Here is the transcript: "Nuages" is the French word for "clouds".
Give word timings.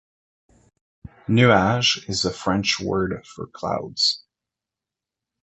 "Nuages" 1.29 2.09
is 2.09 2.23
the 2.23 2.31
French 2.31 2.79
word 2.79 3.23
for 3.27 3.45
"clouds". 3.45 4.23